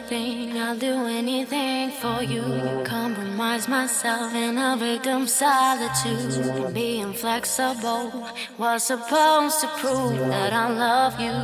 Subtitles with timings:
[0.00, 2.42] I'll do anything for you.
[2.84, 6.72] Compromise myself in a victim solitude.
[6.72, 11.34] Being flexible was supposed to prove that I love you.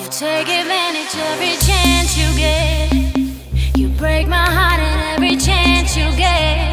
[0.00, 3.76] You take advantage every chance you get.
[3.76, 6.72] You break my heart in every chance you get.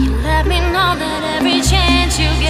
[0.00, 2.49] You let me know that every chance you get.